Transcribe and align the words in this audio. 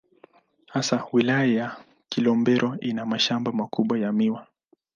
Hasa 0.67 1.05
Wilaya 1.13 1.45
ya 1.53 1.77
Kilombero 2.09 2.77
ina 2.81 3.05
mashamba 3.05 3.51
makubwa 3.51 3.99
ya 3.99 4.11
miwa. 4.11 4.47